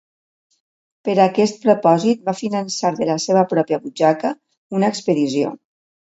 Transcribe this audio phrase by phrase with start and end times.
[1.07, 4.31] Per a aquest propòsit va finançar de la seva pròpia butxaca
[4.79, 5.53] una expedició.